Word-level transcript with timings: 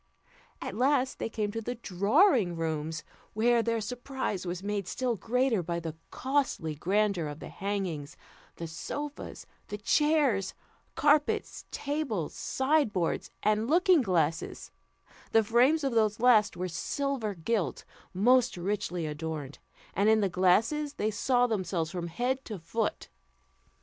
At 0.63 0.73
last 0.73 1.19
they 1.19 1.29
came 1.29 1.51
to 1.51 1.61
the 1.61 1.75
drawing 1.75 2.55
rooms, 2.55 3.03
where 3.33 3.61
their 3.61 3.79
surprise 3.79 4.47
was 4.47 4.63
made 4.63 4.87
still 4.87 5.15
greater 5.15 5.61
by 5.61 5.79
the 5.79 5.95
costly 6.09 6.73
grandeur 6.73 7.27
of 7.27 7.37
the 7.39 7.49
hangings, 7.49 8.17
the 8.55 8.65
sofas, 8.65 9.45
the 9.67 9.77
chairs, 9.77 10.55
carpets, 10.95 11.65
tables, 11.69 12.33
sideboards, 12.33 13.29
and 13.43 13.69
looking 13.69 14.01
glasses; 14.01 14.71
the 15.33 15.43
frames 15.43 15.83
of 15.83 15.93
these 15.93 16.19
last 16.19 16.57
were 16.57 16.67
silver 16.67 17.35
gilt, 17.35 17.85
most 18.11 18.57
richly 18.57 19.05
adorned, 19.05 19.59
and 19.93 20.09
in 20.09 20.19
the 20.19 20.29
glasses 20.29 20.93
they 20.95 21.11
saw 21.11 21.45
themselves 21.45 21.91
from 21.91 22.07
head 22.07 22.43
to 22.45 22.57
foot. 22.57 23.07